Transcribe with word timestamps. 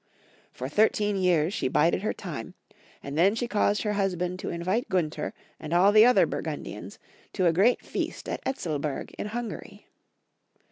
For 0.51 0.67
thirteen 0.67 1.15
years 1.15 1.53
she 1.53 1.67
bided 1.67 2.01
her 2.01 2.11
time, 2.11 2.55
and 3.03 3.15
then 3.15 3.35
she 3.35 3.47
caused 3.47 3.83
her 3.83 3.93
husband 3.93 4.39
to 4.39 4.49
invite 4.49 4.89
Gunther 4.89 5.31
and 5.59 5.75
all 5.75 5.91
the 5.91 6.05
other 6.07 6.25
Burgundians 6.25 6.97
to 7.33 7.45
a 7.45 7.53
great 7.53 7.85
feast 7.85 8.27
at 8.27 8.43
Etzelburg 8.43 9.11
in 9.19 9.27
Hungary. 9.27 9.85